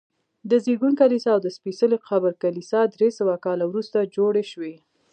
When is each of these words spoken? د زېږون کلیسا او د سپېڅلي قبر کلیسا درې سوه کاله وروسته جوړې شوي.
د 0.49 0.51
زېږون 0.63 0.93
کلیسا 1.01 1.29
او 1.35 1.39
د 1.43 1.47
سپېڅلي 1.57 1.97
قبر 2.09 2.31
کلیسا 2.43 2.79
درې 2.93 3.09
سوه 3.19 3.35
کاله 3.45 3.63
وروسته 3.67 4.09
جوړې 4.15 4.43
شوي. 4.51 4.75